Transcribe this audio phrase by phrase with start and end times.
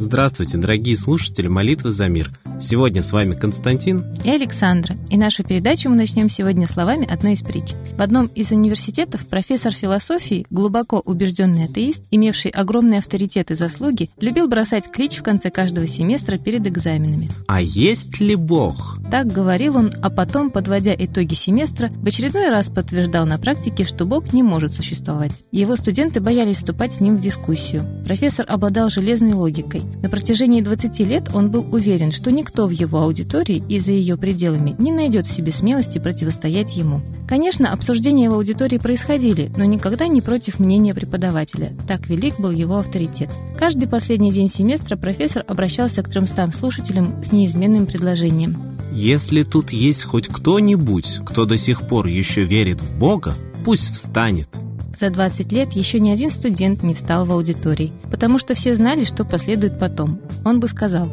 [0.00, 2.30] Здравствуйте, дорогие слушатели «Молитвы за мир».
[2.60, 4.96] Сегодня с вами Константин и Александра.
[5.10, 7.74] И нашу передачу мы начнем сегодня словами одной из притч.
[7.96, 14.48] В одном из университетов профессор философии, глубоко убежденный атеист, имевший огромный авторитет и заслуги, любил
[14.48, 17.30] бросать клич в конце каждого семестра перед экзаменами.
[17.46, 22.70] «А есть ли Бог?» Так говорил он, а потом, подводя итоги семестра, в очередной раз
[22.70, 25.44] подтверждал на практике, что Бог не может существовать.
[25.52, 27.86] Его студенты боялись вступать с ним в дискуссию.
[28.04, 29.82] Профессор обладал железной логикой.
[30.02, 34.16] На протяжении 20 лет он был уверен, что никто в его аудитории и за ее
[34.16, 37.02] пределами не найдет в себе смелости противостоять ему.
[37.28, 41.72] Конечно, обсуждения в аудитории происходили, но никогда не против мнения преподавателя.
[41.86, 43.30] Так велик был его авторитет.
[43.58, 48.56] Каждый последний день семестра профессор обращался к 300 слушателям с неизменным предложением.
[48.92, 54.48] «Если тут есть хоть кто-нибудь, кто до сих пор еще верит в Бога, пусть встанет».
[54.96, 59.04] За 20 лет еще ни один студент не встал в аудитории, потому что все знали,
[59.04, 60.20] что последует потом.
[60.44, 61.08] Он бы сказал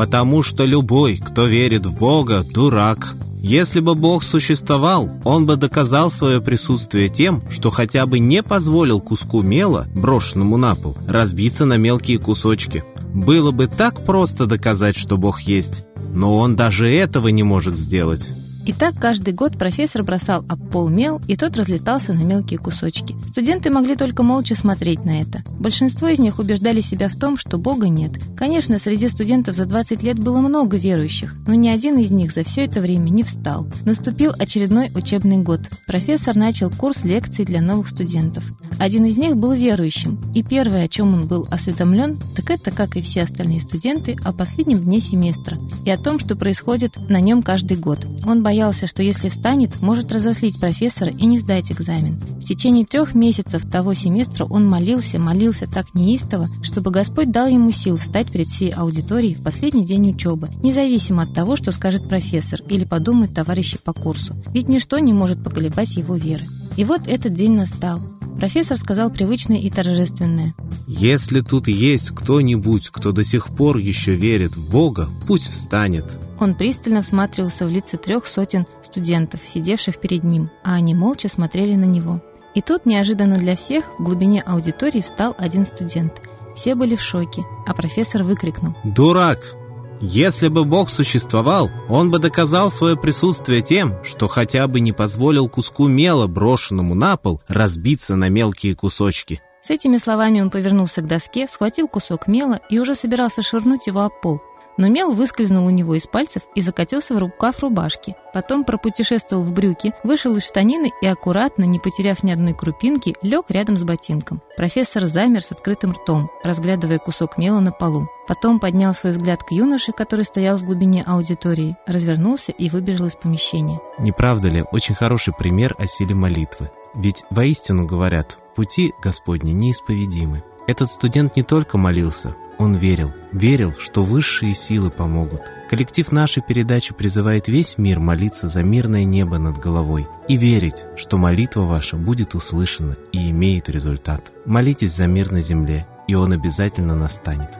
[0.00, 3.16] «Потому что любой, кто верит в Бога, дурак».
[3.42, 9.02] Если бы Бог существовал, Он бы доказал свое присутствие тем, что хотя бы не позволил
[9.02, 12.82] куску мела, брошенному на пол, разбиться на мелкие кусочки.
[13.12, 15.84] Было бы так просто доказать, что Бог есть,
[16.14, 18.30] но Он даже этого не может сделать.
[18.66, 23.16] И так каждый год профессор бросал об пол мел, и тот разлетался на мелкие кусочки.
[23.28, 25.42] Студенты могли только молча смотреть на это.
[25.58, 28.12] Большинство из них убеждали себя в том, что Бога нет.
[28.36, 32.44] Конечно, среди студентов за 20 лет было много верующих, но ни один из них за
[32.44, 33.66] все это время не встал.
[33.84, 35.60] Наступил очередной учебный год.
[35.86, 38.44] Профессор начал курс лекций для новых студентов.
[38.78, 42.96] Один из них был верующим, и первое, о чем он был осведомлен, так это, как
[42.96, 47.42] и все остальные студенты, о последнем дне семестра и о том, что происходит на нем
[47.42, 47.98] каждый год.
[48.26, 52.18] Он боялся, что если встанет, может разослить профессора и не сдать экзамен.
[52.40, 57.70] В течение трех месяцев того семестра он молился, молился так неистово, чтобы Господь дал ему
[57.70, 62.60] сил встать перед всей аудиторией в последний день учебы, независимо от того, что скажет профессор
[62.68, 64.34] или подумают товарищи по курсу.
[64.52, 66.44] Ведь ничто не может поколебать его веры.
[66.76, 68.00] И вот этот день настал.
[68.40, 70.54] Профессор сказал привычное и торжественное.
[70.88, 76.06] «Если тут есть кто-нибудь, кто до сих пор еще верит в Бога, пусть встанет».
[76.40, 81.76] Он пристально всматривался в лица трех сотен студентов, сидевших перед ним, а они молча смотрели
[81.76, 82.22] на него.
[82.54, 86.22] И тут, неожиданно для всех, в глубине аудитории встал один студент.
[86.54, 88.74] Все были в шоке, а профессор выкрикнул.
[88.82, 89.54] «Дурак!
[90.00, 95.46] Если бы Бог существовал, он бы доказал свое присутствие тем, что хотя бы не позволил
[95.46, 99.42] куску мела, брошенному на пол, разбиться на мелкие кусочки».
[99.60, 104.00] С этими словами он повернулся к доске, схватил кусок мела и уже собирался швырнуть его
[104.00, 104.40] об пол,
[104.80, 108.16] но мел выскользнул у него из пальцев и закатился в рукав рубашки.
[108.32, 113.50] Потом пропутешествовал в брюки, вышел из штанины и аккуратно, не потеряв ни одной крупинки, лег
[113.50, 114.40] рядом с ботинком.
[114.56, 118.08] Профессор замер с открытым ртом, разглядывая кусок мела на полу.
[118.26, 123.16] Потом поднял свой взгляд к юноше, который стоял в глубине аудитории, развернулся и выбежал из
[123.16, 123.80] помещения.
[123.98, 126.70] Не правда ли, очень хороший пример о силе молитвы?
[126.94, 130.42] Ведь воистину говорят, пути Господни неисповедимы.
[130.66, 135.40] Этот студент не только молился, он верил, верил, что высшие силы помогут.
[135.70, 141.16] Коллектив нашей передачи призывает весь мир молиться за мирное небо над головой и верить, что
[141.16, 144.30] молитва ваша будет услышана и имеет результат.
[144.44, 147.58] Молитесь за мир на земле, и он обязательно настанет.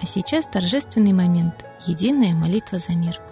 [0.00, 3.14] А сейчас торжественный момент– единая молитва за мир–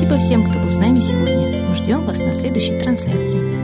[0.00, 1.74] Спасибо всем, кто был с нами сегодня.
[1.74, 3.59] Ждем вас на следующей трансляции.